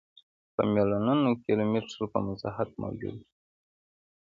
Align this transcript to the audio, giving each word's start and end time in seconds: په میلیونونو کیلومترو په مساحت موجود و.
په 0.55 0.61
میلیونونو 0.73 1.29
کیلومترو 1.43 2.05
په 2.13 2.19
مساحت 2.27 2.69
موجود 2.81 3.17
و. 3.21 3.25